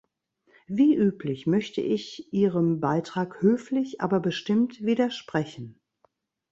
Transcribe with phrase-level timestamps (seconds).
[0.65, 5.79] Wie üblich, möchte ich ihrem Beitrag höflich, aber bestimmt widersprechen.